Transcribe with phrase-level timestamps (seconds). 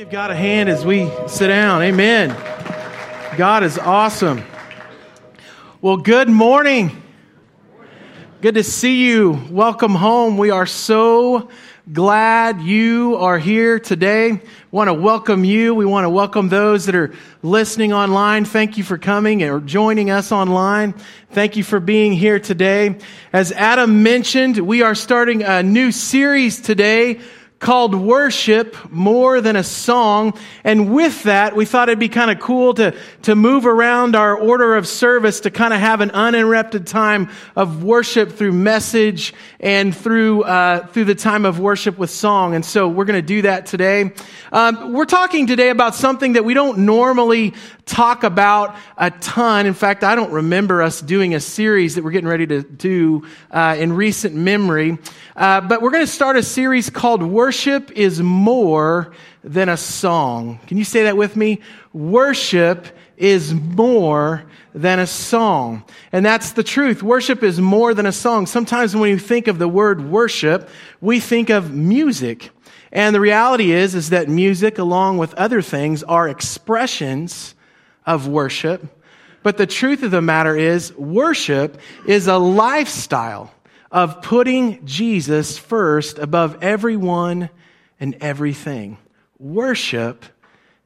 [0.00, 1.82] Give God a hand as we sit down.
[1.82, 2.30] Amen.
[3.36, 4.42] God is awesome.
[5.82, 7.02] Well, good morning.
[8.40, 9.38] Good to see you.
[9.50, 10.38] Welcome home.
[10.38, 11.50] We are so
[11.92, 14.32] glad you are here today.
[14.32, 14.40] We
[14.70, 15.74] want to welcome you.
[15.74, 17.12] We want to welcome those that are
[17.42, 18.46] listening online.
[18.46, 20.94] Thank you for coming or joining us online.
[21.32, 22.96] Thank you for being here today.
[23.34, 27.20] As Adam mentioned, we are starting a new series today
[27.60, 30.32] called worship more than a song.
[30.64, 34.34] And with that, we thought it'd be kind of cool to, to move around our
[34.34, 39.94] order of service to kind of have an uninterrupted time of worship through message and
[39.94, 42.54] through, uh, through the time of worship with song.
[42.54, 44.10] And so we're going to do that today.
[44.52, 47.52] Um, we're talking today about something that we don't normally
[47.90, 49.66] talk about a ton.
[49.66, 53.26] In fact, I don't remember us doing a series that we're getting ready to do
[53.50, 54.96] uh, in recent memory.
[55.34, 59.12] Uh, but we're going to start a series called Worship is More
[59.42, 60.60] Than a Song.
[60.68, 61.60] Can you say that with me?
[61.92, 62.86] Worship
[63.16, 65.84] is more than a song.
[66.12, 67.02] And that's the truth.
[67.02, 68.46] Worship is more than a song.
[68.46, 70.68] Sometimes when you think of the word worship,
[71.00, 72.50] we think of music.
[72.92, 77.54] And the reality is, is that music, along with other things, are expressions
[78.06, 78.84] of worship.
[79.42, 83.52] But the truth of the matter is, worship is a lifestyle
[83.90, 87.50] of putting Jesus first above everyone
[87.98, 88.98] and everything.
[89.38, 90.24] Worship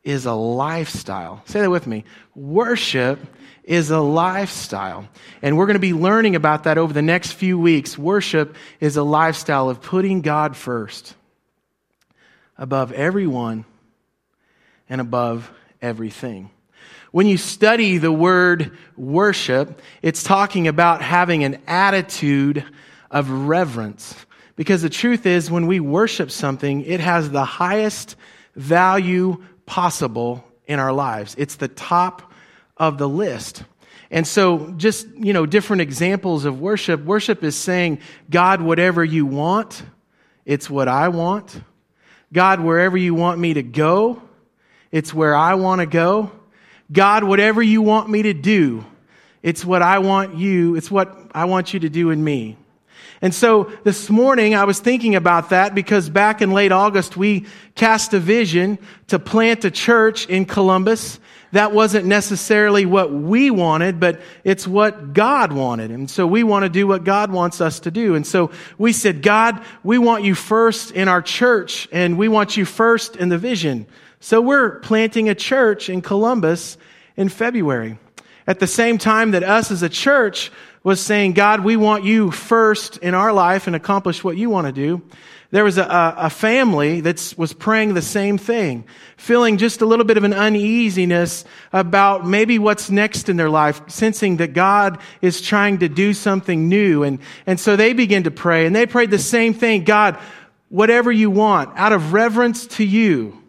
[0.05, 1.43] is a lifestyle.
[1.47, 2.05] Say that with me.
[2.35, 3.19] Worship
[3.65, 5.09] is a lifestyle.
[5.43, 7.99] And we're going to be learning about that over the next few weeks.
[7.99, 11.15] Worship is a lifestyle of putting God first
[12.57, 13.65] above everyone
[14.89, 16.51] and above everything.
[17.15, 22.65] When you study the word worship, it's talking about having an attitude
[23.09, 24.17] of reverence.
[24.57, 28.17] Because the truth is, when we worship something, it has the highest
[28.57, 31.37] value possible in our lives.
[31.39, 32.33] It's the top
[32.77, 33.63] of the list.
[34.11, 37.05] And so, just, you know, different examples of worship.
[37.05, 39.85] Worship is saying, God, whatever you want,
[40.45, 41.63] it's what I want.
[42.33, 44.21] God, wherever you want me to go,
[44.91, 46.33] it's where I want to go.
[46.95, 48.85] God, whatever you want me to do,
[49.43, 52.57] it's what I want you, it's what I want you to do in me.
[53.21, 57.47] And so this morning I was thinking about that because back in late August we
[57.75, 58.79] cast a vision
[59.09, 61.19] to plant a church in Columbus.
[61.53, 65.91] That wasn't necessarily what we wanted, but it's what God wanted.
[65.91, 68.15] And so we want to do what God wants us to do.
[68.15, 72.57] And so we said, God, we want you first in our church and we want
[72.57, 73.87] you first in the vision.
[74.25, 76.79] So we're planting a church in Columbus
[77.15, 77.99] in February.
[78.47, 80.51] At the same time that us as a church
[80.83, 84.67] was saying, God, we want you first in our life and accomplish what you want
[84.67, 85.03] to do.
[85.51, 88.87] There was a, a family that was praying the same thing,
[89.19, 93.83] feeling just a little bit of an uneasiness about maybe what's next in their life,
[93.89, 97.03] sensing that God is trying to do something new.
[97.03, 99.85] And, and so they began to pray and they prayed the same thing.
[99.85, 100.19] God,
[100.71, 103.44] whatever you want, out of reverence to you,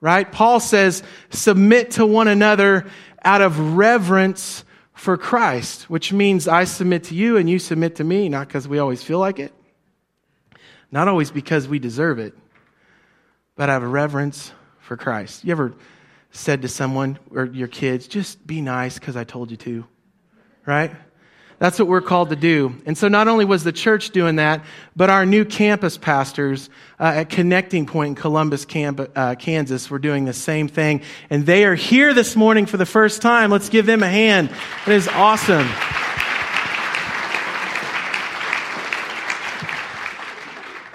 [0.00, 0.30] right?
[0.30, 2.86] Paul says, submit to one another
[3.24, 8.04] out of reverence for Christ, which means I submit to you and you submit to
[8.04, 9.52] me, not because we always feel like it,
[10.90, 12.34] not always because we deserve it,
[13.56, 15.44] but out of reverence for Christ.
[15.44, 15.74] You ever
[16.30, 19.86] said to someone or your kids, just be nice because I told you to,
[20.64, 20.94] right?
[21.58, 22.74] That's what we're called to do.
[22.84, 24.62] And so not only was the church doing that,
[24.94, 26.68] but our new campus pastors
[27.00, 31.00] uh, at Connecting Point in Columbus, Camp, uh, Kansas were doing the same thing.
[31.30, 33.50] And they are here this morning for the first time.
[33.50, 34.50] Let's give them a hand.
[34.86, 35.66] It is awesome.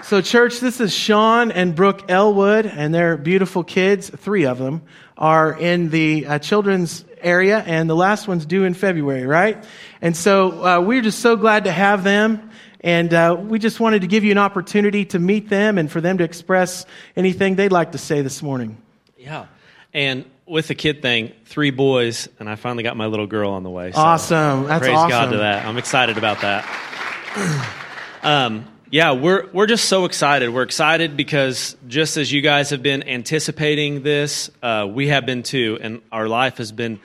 [0.04, 4.10] So, church, this is Sean and Brooke Elwood, and their beautiful kids.
[4.10, 4.82] Three of them
[5.18, 9.64] are in the uh, children's area, and the last one's due in February, right?
[10.02, 12.50] And so uh, we're just so glad to have them.
[12.84, 16.02] And uh, we just wanted to give you an opportunity to meet them and for
[16.02, 18.78] them to express anything they'd like to say this morning.
[19.18, 19.46] Yeah.
[19.94, 23.63] And with the kid thing, three boys, and I finally got my little girl on
[23.63, 23.92] the way.
[23.92, 24.68] So awesome.
[24.68, 25.10] That's praise awesome.
[25.10, 25.66] God to that.
[25.66, 27.69] I'm excited about that.
[28.24, 30.50] um, yeah, we're we're just so excited.
[30.50, 35.44] We're excited because just as you guys have been anticipating this, uh, we have been
[35.44, 37.00] too, and our life has been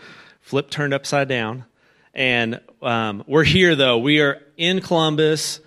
[0.47, 1.65] flipped turned upside down.
[2.15, 3.99] And um, we're here though.
[3.99, 5.59] We are in Columbus.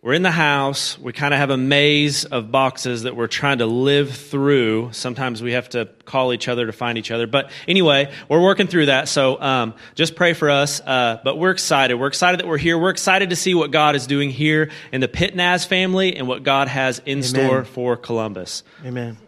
[0.00, 0.98] We're in the house.
[0.98, 4.88] We kind of have a maze of boxes that we're trying to live through.
[4.92, 7.26] Sometimes we have to call each other to find each other.
[7.26, 9.08] But anyway, we're working through that.
[9.08, 10.80] So um, just pray for us.
[10.80, 11.96] Uh, but we're excited.
[11.96, 12.78] We're excited that we're here.
[12.78, 16.42] We're excited to see what God is doing here in the Pitnaz family and what
[16.42, 17.22] God has in Amen.
[17.22, 18.64] store for Columbus.
[18.82, 19.18] Amen.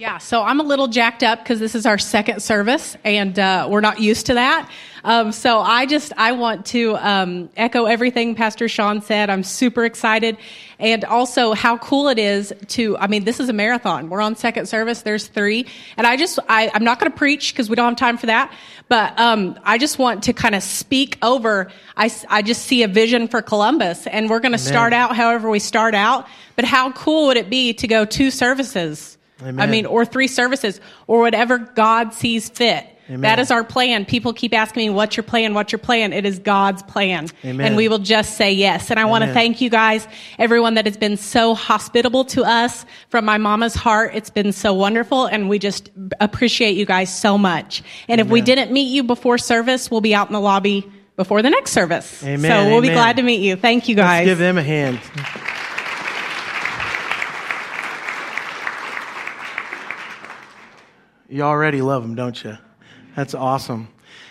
[0.00, 3.68] Yeah, so I'm a little jacked up because this is our second service, and uh,
[3.70, 4.66] we're not used to that.
[5.04, 9.28] Um, so I just I want to um, echo everything Pastor Sean said.
[9.28, 10.38] I'm super excited,
[10.78, 12.96] and also how cool it is to.
[12.96, 14.08] I mean, this is a marathon.
[14.08, 15.02] We're on second service.
[15.02, 15.66] There's three,
[15.98, 18.24] and I just I, I'm not going to preach because we don't have time for
[18.24, 18.54] that.
[18.88, 21.70] But um, I just want to kind of speak over.
[21.94, 25.50] I I just see a vision for Columbus, and we're going to start out however
[25.50, 26.26] we start out.
[26.56, 29.18] But how cool would it be to go two services?
[29.42, 29.60] Amen.
[29.60, 32.86] I mean, or three services, or whatever God sees fit.
[33.08, 33.22] Amen.
[33.22, 34.04] That is our plan.
[34.04, 35.52] People keep asking me, what's your plan?
[35.52, 36.12] What's your plan?
[36.12, 37.26] It is God's plan.
[37.44, 37.66] Amen.
[37.66, 38.88] And we will just say yes.
[38.88, 40.06] And I want to thank you guys,
[40.38, 44.12] everyone that has been so hospitable to us from my mama's heart.
[44.14, 45.26] It's been so wonderful.
[45.26, 45.90] And we just
[46.20, 47.82] appreciate you guys so much.
[48.06, 51.42] And if we didn't meet you before service, we'll be out in the lobby before
[51.42, 52.22] the next service.
[52.22, 52.48] Amen.
[52.48, 53.56] So we'll be glad to meet you.
[53.56, 54.24] Thank you Let's guys.
[54.26, 55.00] give them a hand.
[61.30, 62.58] You already love them, don't you?
[63.14, 63.86] That's awesome.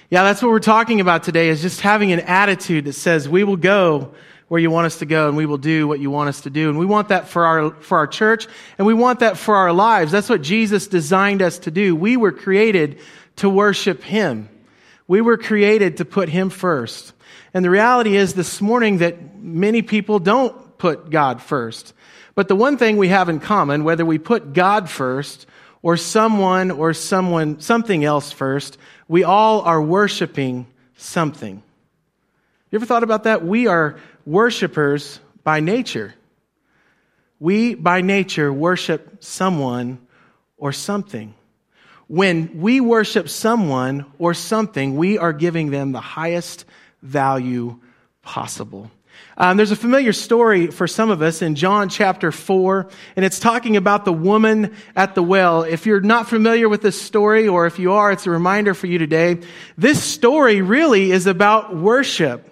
[0.09, 3.45] Yeah, that's what we're talking about today is just having an attitude that says we
[3.45, 4.13] will go
[4.49, 6.49] where you want us to go and we will do what you want us to
[6.49, 6.67] do.
[6.67, 8.47] And we want that for our, for our church
[8.77, 10.11] and we want that for our lives.
[10.11, 11.95] That's what Jesus designed us to do.
[11.95, 12.99] We were created
[13.37, 14.49] to worship Him.
[15.07, 17.13] We were created to put Him first.
[17.53, 21.93] And the reality is this morning that many people don't put God first.
[22.35, 25.45] But the one thing we have in common, whether we put God first
[25.81, 28.77] or someone or someone, something else first,
[29.07, 30.67] we all are worshiping
[30.97, 31.63] something.
[32.71, 33.45] You ever thought about that?
[33.45, 36.13] We are worshipers by nature.
[37.39, 39.99] We, by nature, worship someone
[40.57, 41.33] or something.
[42.07, 46.65] When we worship someone or something, we are giving them the highest
[47.01, 47.79] value
[48.21, 48.91] possible.
[49.41, 53.39] Um, there's a familiar story for some of us in John chapter 4, and it's
[53.39, 55.63] talking about the woman at the well.
[55.63, 58.87] If you're not familiar with this story, or if you are, it's a reminder for
[58.87, 59.39] you today.
[59.77, 62.47] This story really is about worship.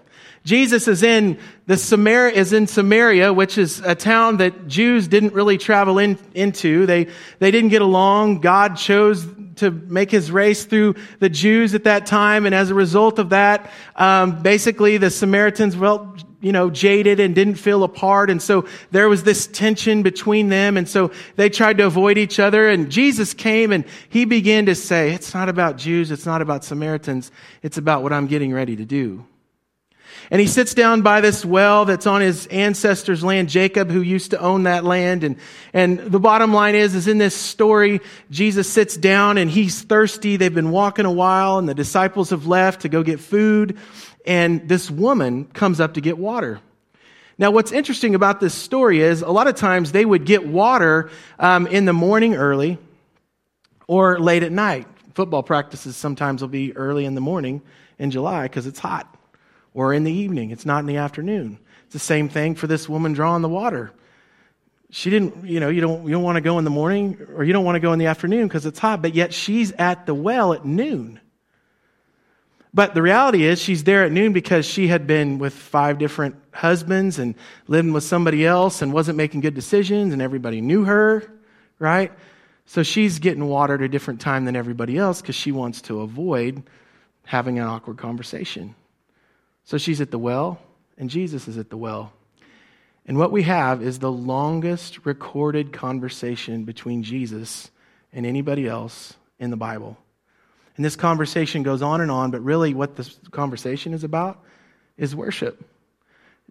[0.45, 5.33] Jesus is in the Samaria, is in Samaria, which is a town that Jews didn't
[5.33, 6.85] really travel in, into.
[6.85, 7.07] They,
[7.39, 8.39] they didn't get along.
[8.39, 12.45] God chose to make his race through the Jews at that time.
[12.45, 17.33] And as a result of that, um, basically the Samaritans, well, you know, jaded and
[17.33, 18.29] didn't feel apart.
[18.29, 20.77] And so there was this tension between them.
[20.77, 22.69] And so they tried to avoid each other.
[22.69, 26.11] And Jesus came and he began to say, it's not about Jews.
[26.11, 27.31] It's not about Samaritans.
[27.63, 29.25] It's about what I'm getting ready to do.
[30.29, 34.31] And he sits down by this well that's on his ancestors' land, Jacob, who used
[34.31, 35.23] to own that land.
[35.23, 35.37] And,
[35.73, 40.35] and the bottom line is, is in this story, Jesus sits down and he's thirsty.
[40.35, 43.77] They've been walking a while and the disciples have left to go get food.
[44.27, 46.59] And this woman comes up to get water.
[47.39, 51.09] Now, what's interesting about this story is a lot of times they would get water
[51.39, 52.77] um, in the morning early
[53.87, 54.87] or late at night.
[55.13, 57.61] Football practices sometimes will be early in the morning
[57.97, 59.15] in July because it's hot
[59.73, 60.51] or in the evening.
[60.51, 61.59] It's not in the afternoon.
[61.85, 63.93] It's the same thing for this woman drawing the water.
[64.89, 67.43] She didn't, you know, you don't, you don't want to go in the morning or
[67.43, 70.05] you don't want to go in the afternoon because it's hot, but yet she's at
[70.05, 71.19] the well at noon.
[72.73, 76.35] But the reality is she's there at noon because she had been with five different
[76.51, 77.35] husbands and
[77.67, 81.23] living with somebody else and wasn't making good decisions and everybody knew her,
[81.79, 82.11] right?
[82.65, 86.01] So she's getting water at a different time than everybody else because she wants to
[86.01, 86.63] avoid
[87.25, 88.75] having an awkward conversation.
[89.63, 90.59] So she's at the well,
[90.97, 92.11] and Jesus is at the well.
[93.05, 97.71] And what we have is the longest recorded conversation between Jesus
[98.11, 99.97] and anybody else in the Bible.
[100.77, 104.39] And this conversation goes on and on, but really what this conversation is about
[104.95, 105.63] is worship.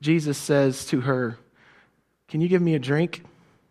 [0.01, 1.39] Jesus says to her,
[2.29, 3.25] Can you give me a drink?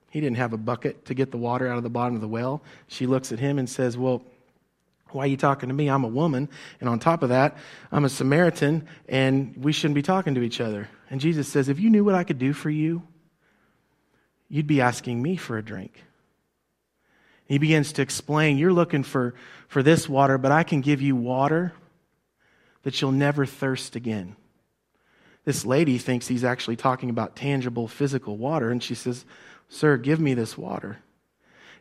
[0.09, 2.27] He didn't have a bucket to get the water out of the bottom of the
[2.27, 2.61] well.
[2.87, 4.23] She looks at him and says, Well,
[5.09, 5.89] why are you talking to me?
[5.89, 6.49] I'm a woman.
[6.79, 7.57] And on top of that,
[7.91, 10.89] I'm a Samaritan, and we shouldn't be talking to each other.
[11.09, 13.03] And Jesus says, If you knew what I could do for you,
[14.47, 16.01] you'd be asking me for a drink.
[17.45, 19.35] He begins to explain, You're looking for,
[19.67, 21.73] for this water, but I can give you water
[22.83, 24.35] that you'll never thirst again.
[25.43, 29.25] This lady thinks he's actually talking about tangible physical water, and she says,
[29.69, 30.99] Sir, give me this water.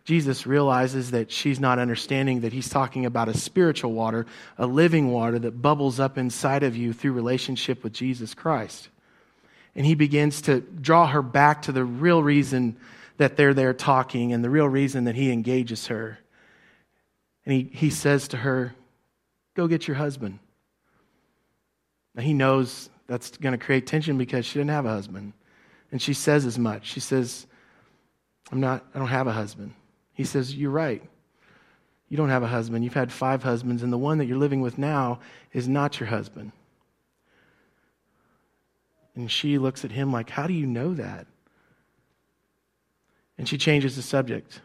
[0.04, 4.26] Jesus realizes that she's not understanding that he's talking about a spiritual water,
[4.58, 8.90] a living water that bubbles up inside of you through relationship with Jesus Christ.
[9.74, 12.76] And he begins to draw her back to the real reason
[13.16, 16.18] that they're there talking and the real reason that he engages her.
[17.46, 18.74] And he, he says to her,
[19.54, 20.40] Go get your husband.
[22.14, 25.32] Now he knows that's going to create tension because she didn't have a husband.
[25.92, 26.86] And she says as much.
[26.86, 27.46] She says,
[28.50, 29.74] I'm not, I don't have a husband.
[30.12, 31.02] He says, You're right.
[32.08, 32.84] You don't have a husband.
[32.84, 35.20] You've had five husbands, and the one that you're living with now
[35.52, 36.52] is not your husband.
[39.16, 41.26] And she looks at him like, How do you know that?
[43.38, 44.60] And she changes the subject.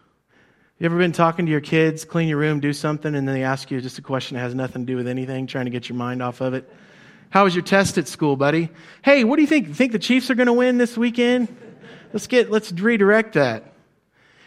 [0.78, 3.44] You ever been talking to your kids, clean your room, do something, and then they
[3.44, 5.90] ask you just a question that has nothing to do with anything, trying to get
[5.90, 6.72] your mind off of it?
[7.32, 8.70] How was your test at school, buddy?
[9.04, 9.76] Hey, what do you think?
[9.76, 11.56] Think the Chiefs are going to win this weekend?
[12.14, 13.74] Let's get, let's redirect that.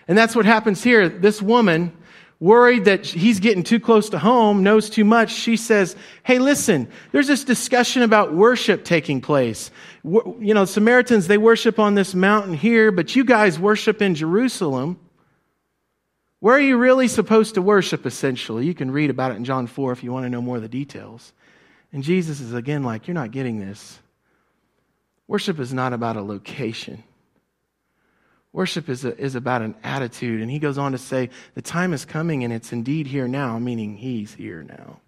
[0.08, 1.08] And that's what happens here.
[1.08, 1.96] This woman,
[2.42, 5.94] worried that he's getting too close to home, knows too much, she says,
[6.24, 9.70] Hey, listen, there's this discussion about worship taking place.
[10.02, 14.98] You know, Samaritans, they worship on this mountain here, but you guys worship in Jerusalem.
[16.40, 18.66] Where are you really supposed to worship, essentially?
[18.66, 20.62] You can read about it in John 4 if you want to know more of
[20.62, 21.32] the details.
[21.92, 24.00] And Jesus is again like, You're not getting this.
[25.28, 27.04] Worship is not about a location.
[28.52, 30.42] Worship is, a, is about an attitude.
[30.42, 33.58] And he goes on to say, The time is coming and it's indeed here now,
[33.58, 35.00] meaning he's here now.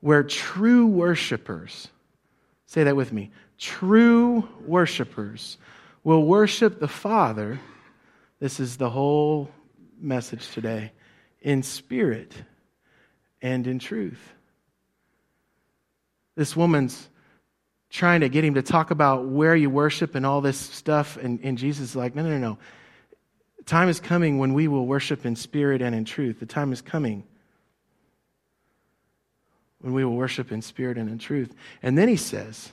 [0.00, 1.88] Where true worshipers,
[2.66, 5.58] say that with me, true worshipers
[6.02, 7.60] will worship the Father.
[8.40, 9.50] This is the whole
[10.00, 10.92] message today
[11.40, 12.32] in spirit
[13.42, 14.32] and in truth.
[16.34, 17.08] This woman's
[17.90, 21.16] trying to get him to talk about where you worship and all this stuff.
[21.16, 22.58] And, and Jesus is like, no, no, no, no.
[23.66, 26.38] time is coming when we will worship in spirit and in truth.
[26.38, 27.24] The time is coming
[29.80, 31.52] when we will worship in spirit and in truth.
[31.82, 32.72] And then he says,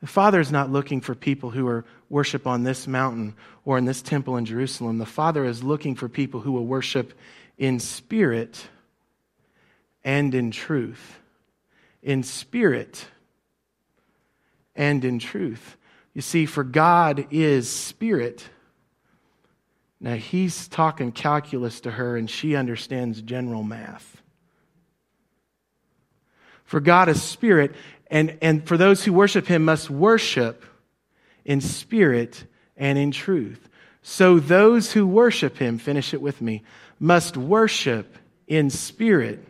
[0.00, 3.84] the Father is not looking for people who are worship on this mountain or in
[3.84, 4.98] this temple in Jerusalem.
[4.98, 7.12] The Father is looking for people who will worship
[7.56, 8.66] in spirit
[10.02, 11.20] and in truth.
[12.02, 13.06] In spirit
[14.74, 15.76] and in truth.
[16.14, 18.44] You see, for God is spirit.
[20.00, 24.20] Now, he's talking calculus to her, and she understands general math.
[26.64, 27.74] For God is spirit,
[28.10, 30.64] and, and for those who worship him must worship
[31.44, 32.44] in spirit
[32.76, 33.68] and in truth.
[34.02, 36.62] So those who worship him, finish it with me,
[36.98, 39.46] must worship in spirit.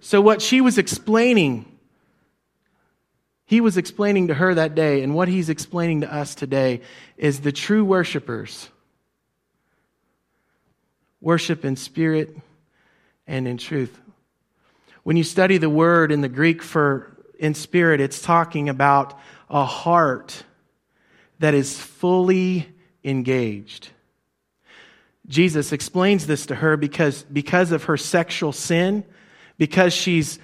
[0.00, 1.77] So, what she was explaining
[3.48, 6.82] he was explaining to her that day, and what he's explaining to us today
[7.16, 8.68] is the true worshipers
[11.22, 12.36] worship in spirit
[13.26, 13.98] and in truth.
[15.02, 19.64] When you study the word in the Greek for in spirit, it's talking about a
[19.64, 20.44] heart
[21.38, 22.68] that is fully
[23.02, 23.88] engaged.
[25.26, 29.04] Jesus explains this to her because, because of her sexual sin,
[29.56, 30.38] because she's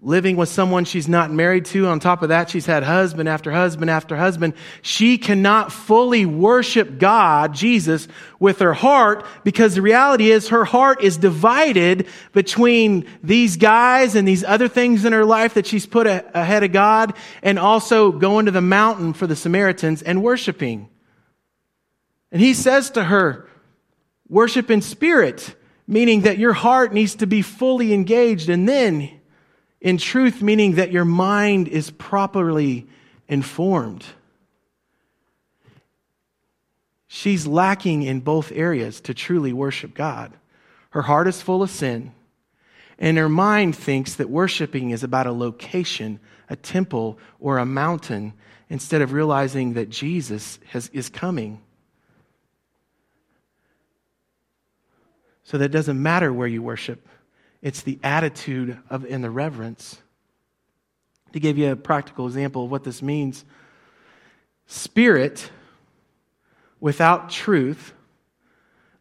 [0.00, 1.86] living with someone she's not married to.
[1.86, 4.54] On top of that, she's had husband after husband after husband.
[4.82, 8.08] She cannot fully worship God, Jesus,
[8.38, 14.26] with her heart because the reality is her heart is divided between these guys and
[14.26, 18.46] these other things in her life that she's put ahead of God and also going
[18.46, 20.88] to the mountain for the Samaritans and worshiping.
[22.30, 23.48] And he says to her,
[24.28, 25.54] worship in spirit,
[25.86, 29.20] meaning that your heart needs to be fully engaged and then
[29.82, 32.86] in truth, meaning that your mind is properly
[33.28, 34.06] informed.
[37.08, 40.32] She's lacking in both areas to truly worship God.
[40.90, 42.12] Her heart is full of sin,
[42.96, 48.34] and her mind thinks that worshiping is about a location, a temple, or a mountain,
[48.70, 51.60] instead of realizing that Jesus has, is coming.
[55.42, 57.08] So that doesn't matter where you worship.
[57.62, 60.00] It's the attitude of, and the reverence.
[61.32, 63.44] To give you a practical example of what this means,
[64.66, 65.50] spirit
[66.80, 67.94] without truth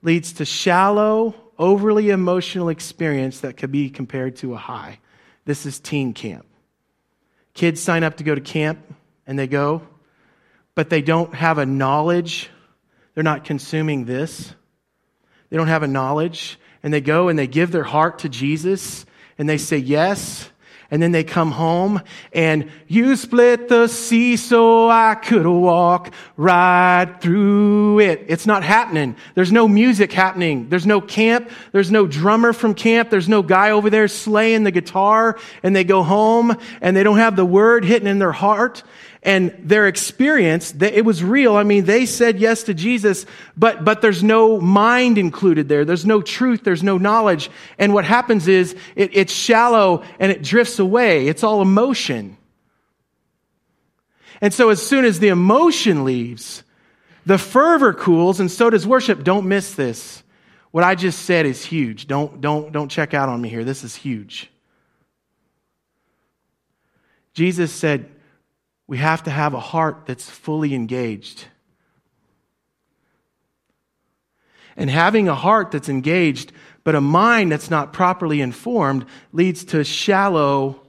[0.03, 4.99] leads to shallow, overly emotional experience that could be compared to a high.
[5.45, 6.45] This is teen camp.
[7.53, 8.79] Kids sign up to go to camp
[9.27, 9.81] and they go,
[10.75, 12.49] but they don't have a knowledge.
[13.13, 14.53] They're not consuming this.
[15.49, 19.05] They don't have a knowledge and they go and they give their heart to Jesus
[19.37, 20.49] and they say yes.
[20.93, 22.01] And then they come home
[22.33, 28.25] and you split the sea so I could walk right through it.
[28.27, 29.15] It's not happening.
[29.33, 30.67] There's no music happening.
[30.67, 31.49] There's no camp.
[31.71, 33.09] There's no drummer from camp.
[33.09, 37.19] There's no guy over there slaying the guitar and they go home and they don't
[37.19, 38.83] have the word hitting in their heart
[39.23, 41.55] and their experience, it was real.
[41.55, 45.85] I mean, they said yes to Jesus, but, but there's no mind included there.
[45.85, 46.63] There's no truth.
[46.63, 47.51] There's no knowledge.
[47.77, 51.27] And what happens is it, it's shallow and it drifts away.
[51.27, 52.37] It's all emotion.
[54.41, 56.63] And so as soon as the emotion leaves,
[57.25, 59.23] The fervor cools, and so does worship.
[59.23, 60.23] Don't miss this.
[60.71, 62.07] What I just said is huge.
[62.07, 63.63] Don't, don't, don't check out on me here.
[63.63, 64.49] This is huge.
[67.33, 68.09] Jesus said,
[68.91, 71.45] we have to have a heart that's fully engaged.
[74.75, 76.51] And having a heart that's engaged,
[76.83, 80.81] but a mind that's not properly informed, leads to shallow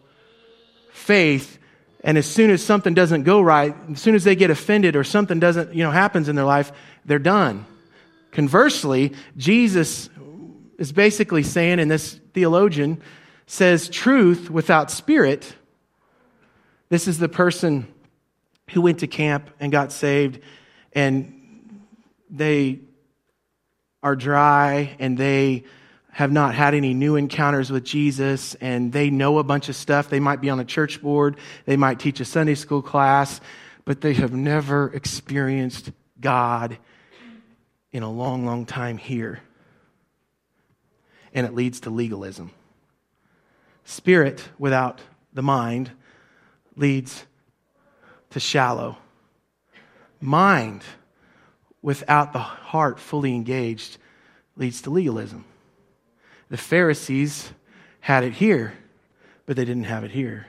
[0.90, 1.60] faith.
[2.02, 5.04] And as soon as something doesn't go right, as soon as they get offended or
[5.04, 6.72] something doesn't, you know, happens in their life,
[7.04, 7.66] they're done.
[8.32, 10.10] Conversely, Jesus
[10.76, 13.00] is basically saying, and this theologian
[13.46, 15.54] says, truth without spirit.
[16.88, 17.86] This is the person
[18.72, 20.40] who went to camp and got saved,
[20.92, 21.38] and
[22.30, 22.80] they
[24.02, 25.64] are dry and they
[26.10, 30.10] have not had any new encounters with Jesus and they know a bunch of stuff.
[30.10, 33.40] They might be on a church board, they might teach a Sunday school class,
[33.84, 36.76] but they have never experienced God
[37.92, 39.40] in a long, long time here.
[41.34, 42.50] And it leads to legalism.
[43.84, 45.00] Spirit without
[45.32, 45.90] the mind
[46.76, 47.24] leads
[48.32, 48.98] to shallow.
[50.20, 50.82] Mind
[51.80, 53.98] without the heart fully engaged
[54.56, 55.44] leads to legalism.
[56.48, 57.50] The Pharisees
[58.00, 58.74] had it here,
[59.46, 60.46] but they didn't have it here.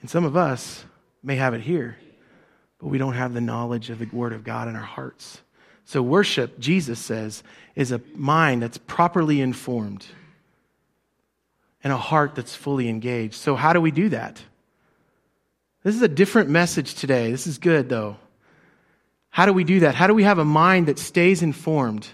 [0.00, 0.84] And some of us
[1.22, 1.96] may have it here,
[2.78, 5.42] but we don't have the knowledge of the Word of God in our hearts.
[5.84, 7.42] So, worship, Jesus says,
[7.74, 10.06] is a mind that's properly informed
[11.82, 13.34] and a heart that's fully engaged.
[13.34, 14.42] So, how do we do that?
[15.88, 17.30] This is a different message today.
[17.30, 18.18] This is good, though.
[19.30, 19.94] How do we do that?
[19.94, 22.06] How do we have a mind that stays informed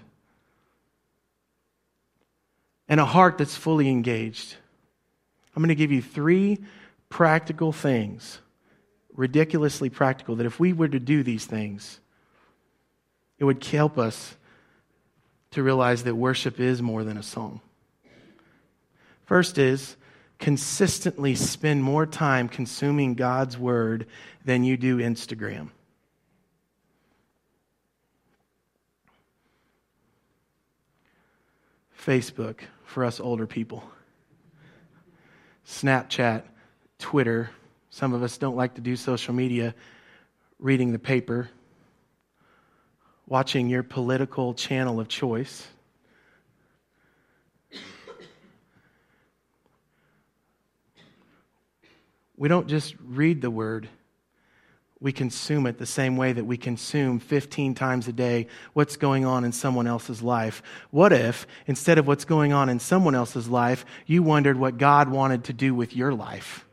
[2.88, 4.54] and a heart that's fully engaged?
[5.56, 6.60] I'm going to give you three
[7.08, 8.38] practical things
[9.12, 11.98] ridiculously practical, that if we were to do these things,
[13.40, 14.36] it would help us
[15.50, 17.60] to realize that worship is more than a song.
[19.24, 19.96] First is
[20.38, 24.06] consistently spend more time consuming God's word
[24.44, 25.70] than you do Instagram.
[32.04, 33.82] Facebook for us older people.
[35.66, 36.42] Snapchat,
[36.98, 37.50] Twitter,
[37.88, 39.74] some of us don't like to do social media,
[40.58, 41.48] reading the paper,
[43.26, 45.66] watching your political channel of choice.
[52.36, 53.88] We don't just read the word,
[55.00, 59.26] we consume it the same way that we consume 15 times a day what's going
[59.26, 60.62] on in someone else's life.
[60.90, 65.10] What if, instead of what's going on in someone else's life, you wondered what God
[65.10, 66.64] wanted to do with your life?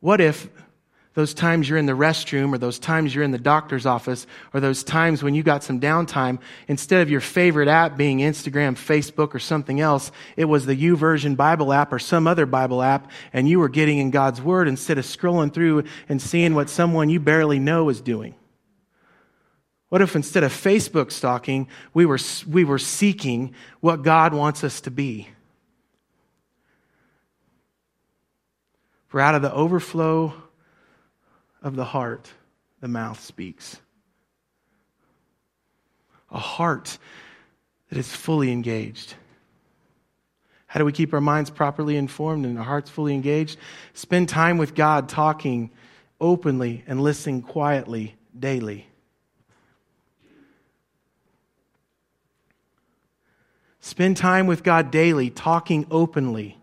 [0.00, 0.48] What if
[1.18, 4.60] those times you're in the restroom or those times you're in the doctor's office or
[4.60, 9.34] those times when you got some downtime, instead of your favorite app being Instagram, Facebook,
[9.34, 13.48] or something else, it was the YouVersion Bible app or some other Bible app, and
[13.48, 17.18] you were getting in God's Word instead of scrolling through and seeing what someone you
[17.18, 18.36] barely know is doing?
[19.88, 24.82] What if instead of Facebook stalking, we were, we were seeking what God wants us
[24.82, 25.28] to be?
[29.08, 30.44] For out of the overflow
[31.62, 32.30] of the heart,
[32.80, 33.78] the mouth speaks.
[36.30, 36.98] A heart
[37.88, 39.14] that is fully engaged.
[40.66, 43.58] How do we keep our minds properly informed and our hearts fully engaged?
[43.94, 45.70] Spend time with God talking
[46.20, 48.86] openly and listening quietly daily.
[53.80, 56.58] Spend time with God daily, talking openly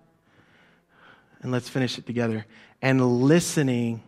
[1.45, 2.43] and let's finish it together.
[2.81, 4.01] And listening.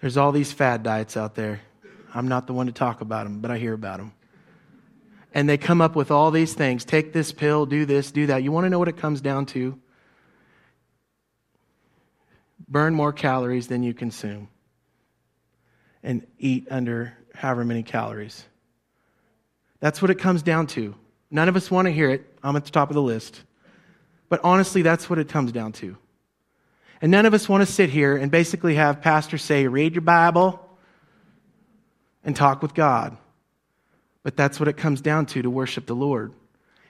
[0.00, 1.60] There's all these fad diets out there.
[2.14, 4.12] I'm not the one to talk about them, but I hear about them.
[5.32, 8.42] And they come up with all these things take this pill, do this, do that.
[8.42, 9.78] You want to know what it comes down to?
[12.68, 14.48] Burn more calories than you consume
[16.02, 18.44] and eat under however many calories.
[19.80, 20.94] That's what it comes down to.
[21.30, 22.26] None of us want to hear it.
[22.42, 23.42] I'm at the top of the list.
[24.28, 25.96] But honestly, that's what it comes down to.
[27.00, 30.02] And none of us want to sit here and basically have pastors say, read your
[30.02, 30.60] Bible
[32.24, 33.16] and talk with God.
[34.22, 36.32] But that's what it comes down to to worship the Lord.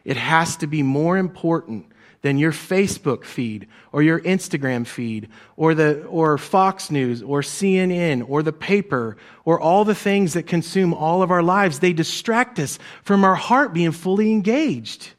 [0.05, 1.87] It has to be more important
[2.23, 8.29] than your Facebook feed or your Instagram feed or, the, or Fox News or CNN
[8.29, 11.79] or the paper or all the things that consume all of our lives.
[11.79, 15.11] They distract us from our heart being fully engaged.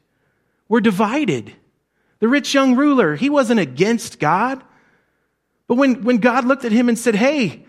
[0.68, 1.52] We're divided.
[2.20, 4.62] The rich young ruler, he wasn't against God.
[5.72, 7.64] But when, when God looked at him and said, Hey,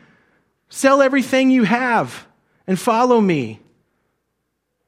[0.67, 2.27] sell everything you have
[2.67, 3.61] and follow me,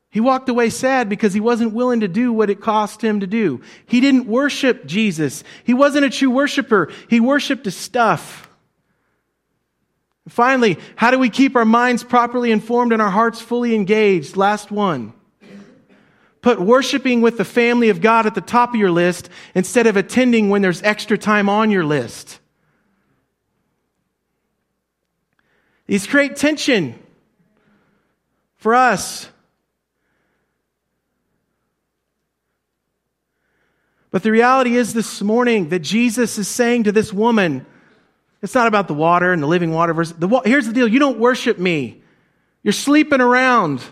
[0.09, 3.25] he walked away sad because he wasn't willing to do what it cost him to
[3.25, 3.61] do.
[3.85, 5.45] He didn't worship Jesus.
[5.63, 6.91] He wasn't a true worshiper.
[7.09, 8.49] He worshiped his stuff.
[10.27, 14.35] Finally, how do we keep our minds properly informed and our hearts fully engaged?
[14.35, 15.13] Last one.
[16.41, 19.95] Put worshiping with the family of God at the top of your list instead of
[19.95, 22.41] attending when there's extra time on your list.
[25.87, 26.97] These create tension
[28.55, 29.29] for us.
[34.11, 37.65] But the reality is this morning that Jesus is saying to this woman,
[38.41, 40.99] it's not about the water and the living water versus the here's the deal, you
[40.99, 42.01] don't worship me.
[42.63, 43.83] You're sleeping around.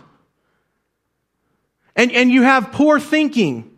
[1.94, 3.73] And, and you have poor thinking.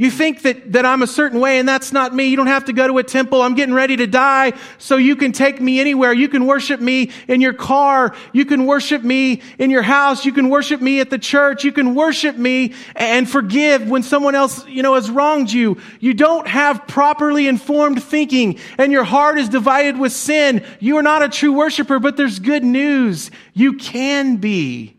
[0.00, 2.24] You think that, that I'm a certain way and that's not me.
[2.28, 3.42] You don't have to go to a temple.
[3.42, 6.14] I'm getting ready to die so you can take me anywhere.
[6.14, 8.16] You can worship me in your car.
[8.32, 10.24] You can worship me in your house.
[10.24, 11.64] You can worship me at the church.
[11.64, 15.76] You can worship me and forgive when someone else, you know, has wronged you.
[16.00, 20.64] You don't have properly informed thinking and your heart is divided with sin.
[20.78, 23.30] You are not a true worshiper, but there's good news.
[23.52, 24.96] You can be.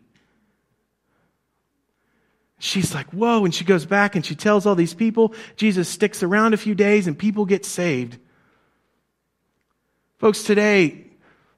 [2.63, 3.43] She's like, whoa.
[3.43, 5.33] And she goes back and she tells all these people.
[5.55, 8.19] Jesus sticks around a few days and people get saved.
[10.19, 11.07] Folks, today,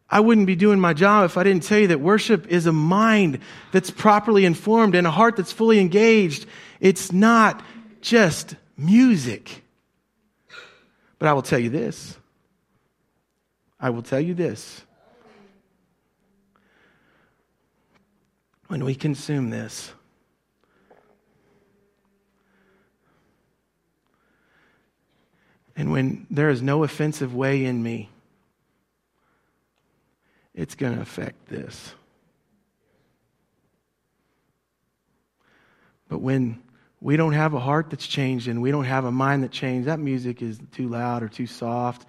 [0.09, 2.71] I wouldn't be doing my job if I didn't tell you that worship is a
[2.71, 3.39] mind
[3.73, 6.45] that's properly informed and a heart that's fully engaged.
[6.79, 7.61] It's not
[7.99, 9.61] just music.
[11.19, 12.15] But I will tell you this.
[13.77, 14.83] I will tell you this.
[18.67, 19.91] When we consume this,
[25.75, 28.09] And when there is no offensive way in me,
[30.53, 31.93] it's going to affect this.
[36.09, 36.61] But when
[37.01, 39.87] we don't have a heart that's changed and we don't have a mind that changed,
[39.87, 42.05] that music is too loud or too soft.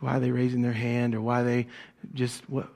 [0.00, 1.66] Why are they raising their hand or why they
[2.12, 2.68] just what?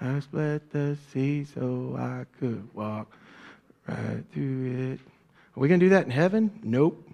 [0.00, 3.12] I split the sea so I could walk
[3.86, 5.00] right through it.
[5.56, 6.58] Are we going to do that in heaven?
[6.62, 7.07] Nope.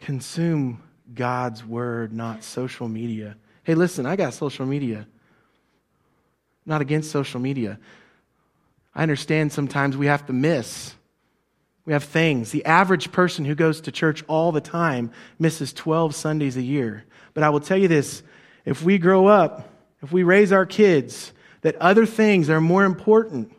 [0.00, 0.82] Consume
[1.14, 3.36] God's word, not social media.
[3.64, 5.06] Hey, listen, I got social media.
[6.66, 7.78] Not against social media.
[8.94, 10.94] I understand sometimes we have to miss.
[11.84, 12.50] We have things.
[12.50, 17.04] The average person who goes to church all the time misses 12 Sundays a year.
[17.34, 18.22] But I will tell you this
[18.64, 19.68] if we grow up,
[20.02, 21.32] if we raise our kids,
[21.62, 23.52] that other things are more important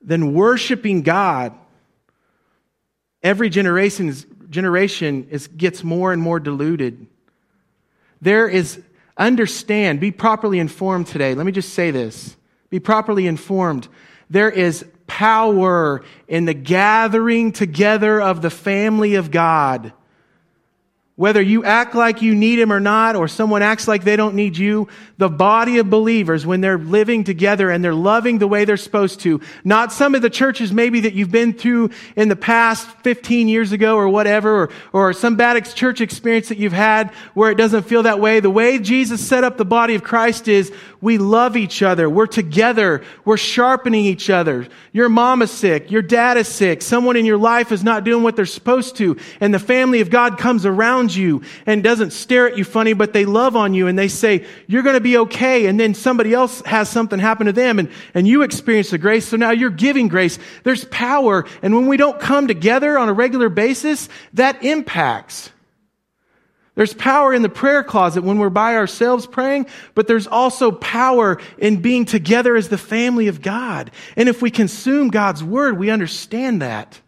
[0.00, 1.52] than worshiping God,
[3.22, 7.06] every generation is generation is, gets more and more diluted.
[8.20, 8.80] There is,
[9.16, 11.34] understand, be properly informed today.
[11.34, 12.36] Let me just say this.
[12.70, 13.88] Be properly informed.
[14.30, 19.92] There is power in the gathering together of the family of God.
[21.16, 24.34] Whether you act like you need him or not, or someone acts like they don't
[24.34, 28.66] need you, the body of believers, when they're living together and they're loving the way
[28.66, 32.36] they're supposed to, not some of the churches maybe that you've been through in the
[32.36, 37.10] past 15 years ago or whatever, or, or some bad church experience that you've had
[37.32, 38.40] where it doesn't feel that way.
[38.40, 42.10] The way Jesus set up the body of Christ is we love each other.
[42.10, 43.02] We're together.
[43.24, 44.68] We're sharpening each other.
[44.92, 45.90] Your mom is sick.
[45.90, 46.82] Your dad is sick.
[46.82, 49.16] Someone in your life is not doing what they're supposed to.
[49.40, 53.12] And the family of God comes around you and doesn't stare at you funny, but
[53.12, 55.66] they love on you and they say, you're going to be okay.
[55.66, 59.28] And then somebody else has something happen to them and, and you experience the grace.
[59.28, 60.38] So now you're giving grace.
[60.64, 61.44] There's power.
[61.60, 65.50] And when we don't come together on a regular basis, that impacts.
[66.76, 71.40] There's power in the prayer closet when we're by ourselves praying, but there's also power
[71.56, 73.90] in being together as the family of God.
[74.14, 77.00] And if we consume God's word, we understand that.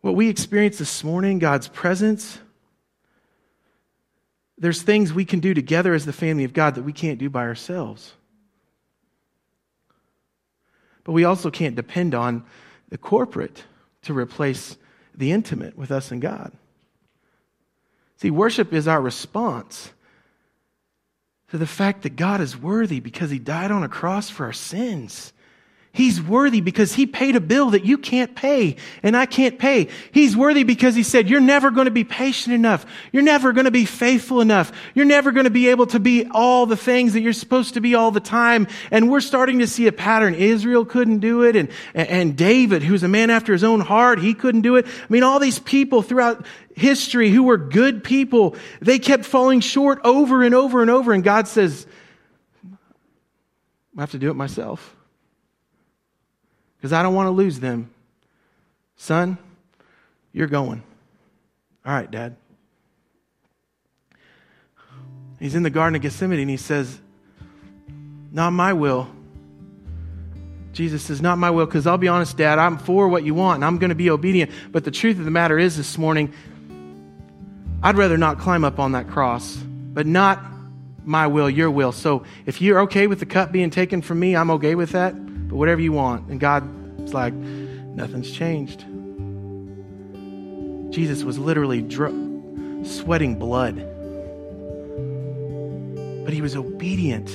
[0.00, 2.38] What we experienced this morning, God's presence,
[4.56, 7.28] there's things we can do together as the family of God that we can't do
[7.28, 8.12] by ourselves.
[11.04, 12.44] But we also can't depend on
[12.90, 13.64] the corporate
[14.02, 14.76] to replace
[15.14, 16.52] the intimate with us and God.
[18.18, 19.92] See, worship is our response
[21.48, 24.52] to the fact that God is worthy because he died on a cross for our
[24.52, 25.32] sins.
[25.98, 29.88] He's worthy because he paid a bill that you can't pay and I can't pay.
[30.12, 32.86] He's worthy because he said, You're never going to be patient enough.
[33.10, 34.70] You're never going to be faithful enough.
[34.94, 37.80] You're never going to be able to be all the things that you're supposed to
[37.80, 38.68] be all the time.
[38.92, 40.34] And we're starting to see a pattern.
[40.34, 41.56] Israel couldn't do it.
[41.56, 44.86] And, and David, who's a man after his own heart, he couldn't do it.
[44.86, 49.98] I mean, all these people throughout history who were good people, they kept falling short
[50.04, 51.12] over and over and over.
[51.12, 51.88] And God says,
[53.96, 54.94] I have to do it myself
[56.78, 57.90] because I don't want to lose them.
[58.96, 59.36] Son,
[60.32, 60.82] you're going.
[61.84, 62.36] All right, Dad.
[65.40, 66.98] He's in the Garden of Gethsemane and he says,
[68.32, 69.08] Not my will.
[70.72, 73.56] Jesus says, Not my will, because I'll be honest, Dad, I'm for what you want
[73.56, 74.50] and I'm going to be obedient.
[74.70, 76.32] But the truth of the matter is, this morning,
[77.82, 80.44] I'd rather not climb up on that cross, but not
[81.04, 81.92] my will, your will.
[81.92, 85.14] So if you're okay with the cup being taken from me, I'm okay with that
[85.48, 86.28] but whatever you want.
[86.28, 88.84] And God's like, nothing's changed.
[90.92, 92.14] Jesus was literally dr-
[92.84, 93.76] sweating blood,
[96.24, 97.28] but he was obedient.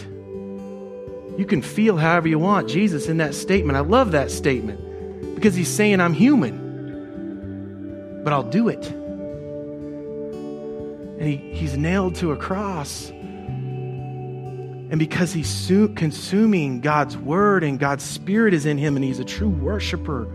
[1.38, 3.76] You can feel however you want Jesus in that statement.
[3.76, 4.80] I love that statement
[5.36, 6.62] because he's saying, I'm human,
[8.24, 8.86] but I'll do it.
[11.20, 13.12] And he, he's nailed to a cross.
[14.94, 19.18] And because he's su- consuming God's word and God's spirit is in him and he's
[19.18, 20.32] a true worshiper,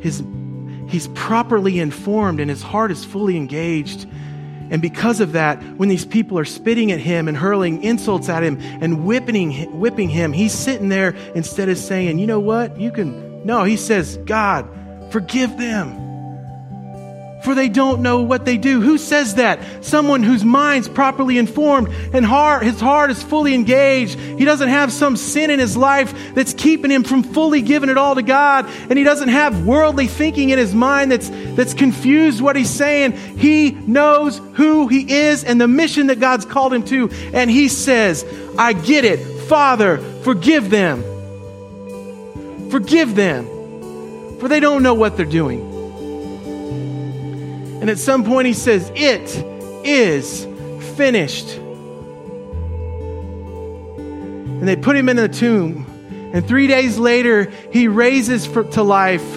[0.00, 0.20] his,
[0.88, 4.08] he's properly informed and his heart is fully engaged.
[4.68, 8.42] And because of that, when these people are spitting at him and hurling insults at
[8.42, 12.90] him and whipping, whipping him, he's sitting there instead of saying, you know what, you
[12.90, 13.46] can.
[13.46, 14.68] No, he says, God,
[15.12, 16.03] forgive them
[17.44, 18.80] for they don't know what they do.
[18.80, 19.84] Who says that?
[19.84, 24.18] Someone whose mind's properly informed and heart, his heart is fully engaged.
[24.18, 27.98] He doesn't have some sin in his life that's keeping him from fully giving it
[27.98, 28.66] all to God.
[28.88, 33.12] And he doesn't have worldly thinking in his mind that's, that's confused what he's saying.
[33.12, 37.10] He knows who he is and the mission that God's called him to.
[37.32, 38.24] And he says,
[38.58, 39.18] I get it.
[39.48, 41.04] Father, forgive them.
[42.70, 43.44] Forgive them,
[44.40, 45.73] for they don't know what they're doing.
[47.84, 49.36] And at some point, he says, It
[49.84, 50.46] is
[50.96, 51.58] finished.
[53.98, 55.84] And they put him in the tomb.
[56.32, 59.34] And three days later, he raises for, to life.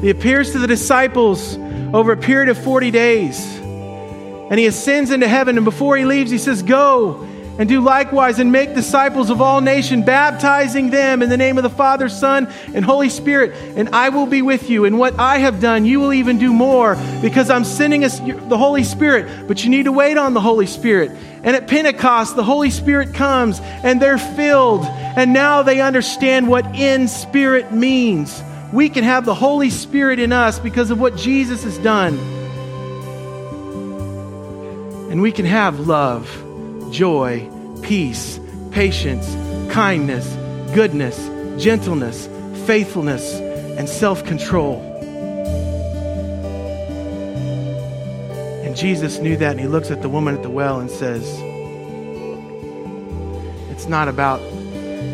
[0.00, 1.58] He appears to the disciples
[1.92, 3.44] over a period of 40 days.
[3.58, 5.56] And he ascends into heaven.
[5.56, 7.26] And before he leaves, he says, Go
[7.60, 11.62] and do likewise and make disciples of all nations, baptizing them in the name of
[11.62, 13.54] the Father, Son, and Holy Spirit.
[13.76, 14.86] And I will be with you.
[14.86, 18.56] And what I have done, you will even do more because I'm sending us the
[18.56, 19.46] Holy Spirit.
[19.46, 21.10] But you need to wait on the Holy Spirit.
[21.42, 24.86] And at Pentecost, the Holy Spirit comes and they're filled.
[24.86, 28.42] And now they understand what in spirit means.
[28.72, 32.18] We can have the Holy Spirit in us because of what Jesus has done.
[35.10, 36.46] And we can have love
[36.90, 37.48] joy,
[37.82, 39.26] peace, patience,
[39.72, 40.26] kindness,
[40.74, 41.18] goodness,
[41.62, 42.28] gentleness,
[42.66, 43.34] faithfulness,
[43.78, 44.80] and self control.
[48.64, 51.26] And Jesus knew that, and he looks at the woman at the well and says,
[53.70, 54.40] It's not about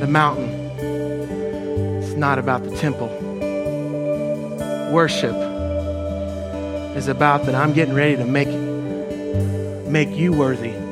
[0.00, 0.50] the mountain,
[2.02, 3.08] it's not about the temple.
[4.92, 5.34] Worship
[6.96, 8.48] is about that I'm getting ready to make,
[9.88, 10.85] make you worthy.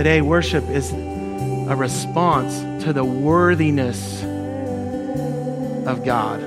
[0.00, 4.22] Today, worship is a response to the worthiness
[5.86, 6.40] of God.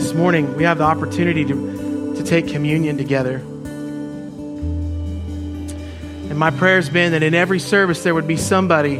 [0.00, 3.36] This morning, we have the opportunity to, to take communion together.
[6.26, 8.96] And my prayer has been that in every service there would be somebody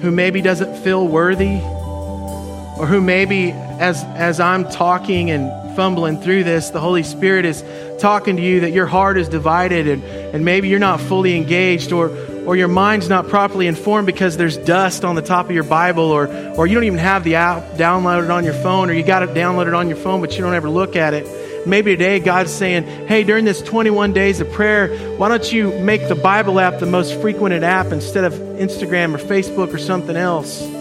[0.00, 6.44] who maybe doesn't feel worthy, or who maybe, as, as I'm talking and fumbling through
[6.44, 7.62] this, the Holy Spirit is
[8.00, 11.92] talking to you that your heart is divided and, and maybe you're not fully engaged
[11.92, 12.08] or,
[12.46, 16.04] or your mind's not properly informed because there's dust on the top of your Bible
[16.04, 19.22] or, or you don't even have the app downloaded on your phone or you got
[19.22, 21.26] it downloaded on your phone but you don't ever look at it.
[21.66, 26.08] Maybe today God's saying, hey, during this 21 days of prayer, why don't you make
[26.08, 30.79] the Bible app the most frequented app instead of Instagram or Facebook or something else?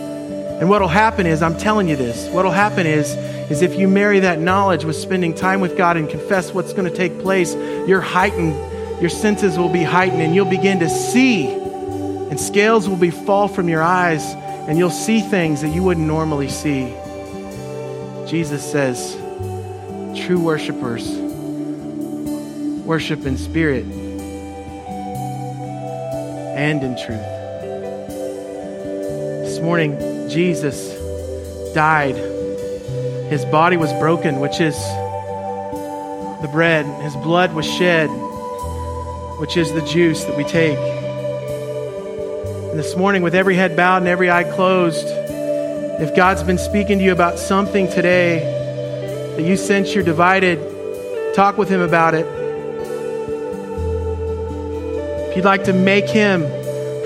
[0.60, 3.16] And what'll happen is, I'm telling you this, what'll happen is,
[3.50, 6.84] is if you marry that knowledge with spending time with God and confess what's going
[6.84, 8.54] to take place, you're heightened,
[9.02, 13.48] your senses will be heightened, and you'll begin to see, and scales will be fall
[13.48, 14.26] from your eyes,
[14.68, 16.94] and you'll see things that you wouldn't normally see.
[18.28, 19.16] Jesus says,
[20.26, 21.10] true worshipers
[22.86, 23.86] worship in spirit
[26.56, 27.26] and in truth.
[29.46, 32.16] This morning, Jesus died.
[33.30, 34.76] His body was broken, which is
[36.42, 36.86] the bread.
[37.02, 38.10] His blood was shed,
[39.40, 40.78] which is the juice that we take.
[42.70, 47.00] And this morning, with every head bowed and every eye closed, if God's been speaking
[47.00, 48.40] to you about something today
[49.36, 50.60] that you sense you're divided,
[51.36, 52.26] talk with Him about it.
[55.30, 56.59] If you'd like to make Him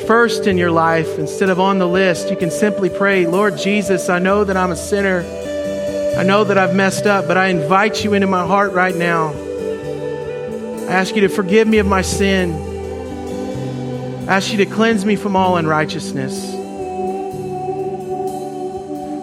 [0.08, 4.10] first in your life instead of on the list, you can simply pray, Lord Jesus,
[4.10, 5.22] I know that I'm a sinner.
[6.18, 9.30] I know that I've messed up, but I invite you into my heart right now.
[9.30, 12.54] I ask you to forgive me of my sin.
[14.30, 16.52] I ask you to cleanse me from all unrighteousness.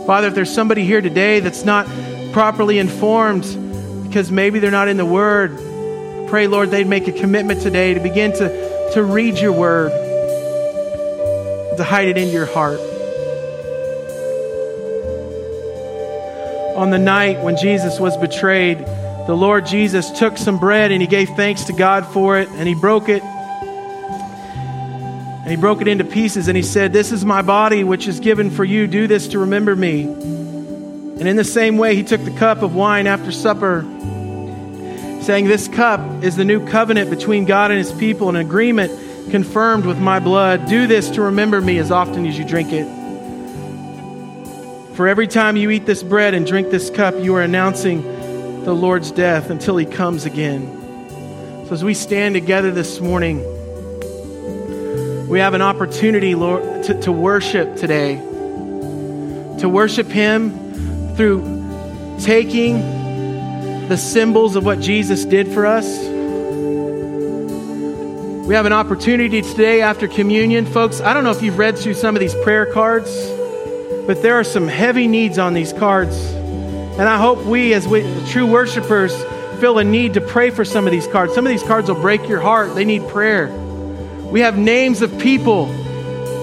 [0.05, 1.87] Father, if there's somebody here today that's not
[2.33, 3.45] properly informed
[4.03, 5.57] because maybe they're not in the Word,
[6.29, 9.93] pray, Lord, they'd make a commitment today to begin to, to read your Word,
[11.81, 12.79] to hide it in your heart.
[16.77, 18.79] On the night when Jesus was betrayed,
[19.27, 22.69] the Lord Jesus took some bread and he gave thanks to God for it and
[22.69, 23.23] he broke it
[25.43, 28.21] and he broke it into pieces and he said, This is my body, which is
[28.21, 28.87] given for you.
[28.87, 30.03] Do this to remember me.
[30.03, 33.83] And in the same way, he took the cup of wine after supper,
[35.23, 38.93] saying, This cup is the new covenant between God and his people, an agreement
[39.31, 40.67] confirmed with my blood.
[40.67, 42.87] Do this to remember me as often as you drink it.
[44.97, 48.03] For every time you eat this bread and drink this cup, you are announcing
[48.65, 50.77] the Lord's death until he comes again.
[51.67, 53.39] So as we stand together this morning,
[55.31, 58.17] we have an opportunity, Lord, to, to worship today.
[59.61, 62.81] To worship Him through taking
[63.89, 65.87] the symbols of what Jesus did for us.
[68.51, 70.67] We have an opportunity today after communion.
[70.67, 73.09] Folks, I don't know if you've read through some of these prayer cards,
[74.09, 76.17] but there are some heavy needs on these cards.
[76.33, 79.15] And I hope we, as we, true worshipers,
[79.61, 81.33] feel a need to pray for some of these cards.
[81.33, 83.57] Some of these cards will break your heart, they need prayer.
[84.33, 85.67] We have names of people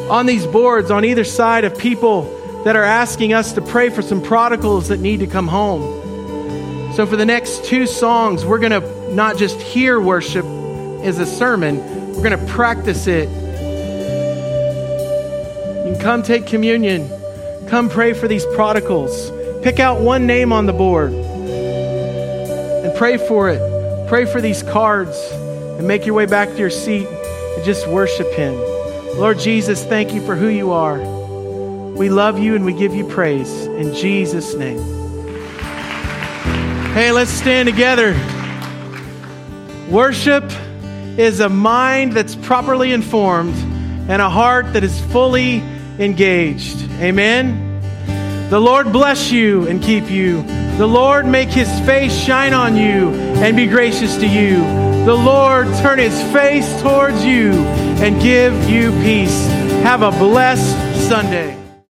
[0.10, 2.22] on these boards on either side of people
[2.64, 6.94] that are asking us to pray for some prodigals that need to come home.
[6.94, 10.46] So, for the next two songs, we're going to not just hear worship
[11.04, 13.30] as a sermon, we're going to practice it.
[15.86, 17.08] You can come take communion,
[17.68, 19.32] come pray for these prodigals.
[19.62, 23.62] Pick out one name on the board and pray for it.
[24.08, 25.16] Pray for these cards
[25.78, 28.56] and make your way back to your seat and just worship Him.
[29.20, 30.98] Lord Jesus, thank you for who you are.
[30.98, 33.68] We love you and we give you praise.
[33.68, 34.80] In Jesus' name.
[36.96, 38.16] Hey, let's stand together.
[39.92, 40.52] Worship
[41.18, 43.56] is a mind that's properly informed
[44.10, 45.64] and a heart that is fully
[46.00, 46.82] engaged.
[47.02, 48.50] Amen.
[48.50, 50.44] The Lord bless you and keep you.
[50.78, 55.68] The Lord make his face shine on you and be gracious to you the Lord
[55.78, 57.54] turn his face towards you
[58.04, 59.48] and give you peace.
[59.84, 61.67] Have a blessed Sunday.